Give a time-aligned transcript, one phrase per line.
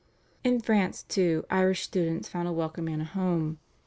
[0.43, 3.59] In France, too, Irish students found a welcome and a home.